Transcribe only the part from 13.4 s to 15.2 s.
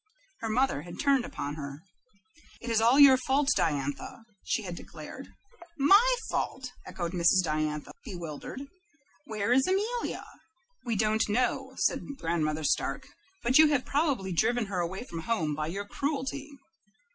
"but you have probably driven her away from